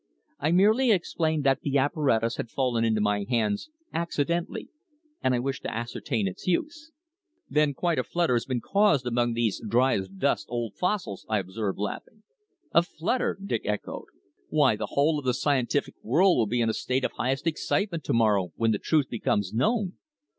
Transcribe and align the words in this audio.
I 0.39 0.51
merely 0.51 0.89
explained 0.89 1.43
that 1.43 1.61
the 1.61 1.77
apparatus 1.77 2.37
had 2.37 2.49
fallen 2.49 2.83
into 2.83 2.99
my 2.99 3.23
hands 3.29 3.69
accidentally 3.93 4.67
and 5.23 5.35
I 5.35 5.37
wished 5.39 5.61
to 5.61 5.71
ascertain 5.71 6.27
its 6.27 6.47
use." 6.47 6.91
"Then 7.47 7.75
quite 7.75 7.99
a 7.99 8.03
flutter 8.03 8.33
has 8.33 8.47
been 8.47 8.61
caused 8.61 9.05
among 9.05 9.33
these 9.33 9.61
dry 9.63 9.93
as 9.95 10.09
dust 10.09 10.47
old 10.49 10.73
fossils," 10.73 11.23
I 11.29 11.37
observed, 11.37 11.77
laughing. 11.77 12.23
"A 12.73 12.81
flutter!" 12.81 13.37
Dick 13.45 13.61
echoed. 13.65 14.07
"Why, 14.49 14.75
the 14.75 14.87
whole 14.87 15.19
of 15.19 15.25
the 15.25 15.35
scientific 15.35 15.93
world 16.01 16.35
will 16.35 16.47
be 16.47 16.61
in 16.61 16.69
a 16.71 16.73
state 16.73 17.03
of 17.03 17.11
highest 17.11 17.45
excitement 17.45 18.03
to 18.05 18.13
morrow 18.13 18.53
when 18.55 18.71
the 18.71 18.79
truth 18.79 19.07
becomes 19.07 19.53
known. 19.53 19.97